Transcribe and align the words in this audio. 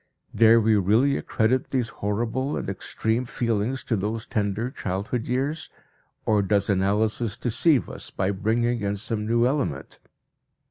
Dare 0.33 0.59
we 0.59 0.75
really 0.77 1.15
accredit 1.15 1.69
these 1.69 1.89
horrible 1.89 2.57
and 2.57 2.67
extreme 2.67 3.23
feelings 3.23 3.83
to 3.83 3.95
those 3.95 4.25
tender 4.25 4.71
childhood 4.71 5.27
years, 5.27 5.69
or 6.25 6.41
does 6.41 6.71
analysis 6.71 7.37
deceive 7.37 7.87
us 7.87 8.09
by 8.09 8.31
bringing 8.31 8.81
in 8.81 8.95
some 8.95 9.27
new 9.27 9.45
element? 9.45 9.99